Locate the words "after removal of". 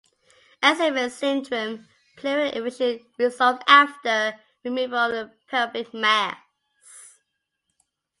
3.67-5.11